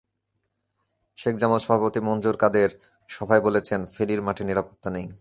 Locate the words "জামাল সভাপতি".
1.35-1.99